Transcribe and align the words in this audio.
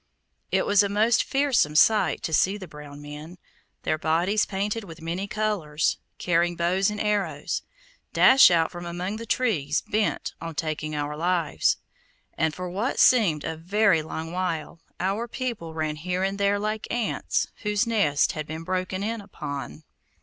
It 0.51 0.65
was 0.65 0.81
a 0.81 0.89
most 0.89 1.23
fearsome 1.23 1.75
sight 1.75 2.23
to 2.23 2.33
see 2.33 2.57
the 2.57 2.67
brown 2.67 3.03
men, 3.03 3.37
their 3.83 3.99
bodies 3.99 4.47
painted 4.47 4.83
with 4.83 4.99
many 4.99 5.27
colors, 5.27 5.99
carrying 6.17 6.55
bows 6.55 6.89
and 6.89 6.99
arrows, 6.99 7.61
dash 8.11 8.49
out 8.49 8.71
from 8.71 8.87
among 8.87 9.17
the 9.17 9.27
trees 9.27 9.81
bent 9.83 10.33
on 10.41 10.55
taking 10.55 10.95
our 10.95 11.15
lives, 11.15 11.77
and 12.35 12.55
for 12.55 12.67
what 12.67 12.97
seemed 12.97 13.43
a 13.43 13.55
very 13.55 14.01
long 14.01 14.31
while 14.31 14.79
our 14.99 15.27
people 15.27 15.75
ran 15.75 15.97
here 15.97 16.23
and 16.23 16.39
there 16.39 16.57
like 16.57 16.87
ants 16.91 17.49
whose 17.57 17.85
nest 17.85 18.31
has 18.31 18.45
been 18.45 18.63
broken 18.63 19.03
in 19.03 19.21
upon. 19.21 19.83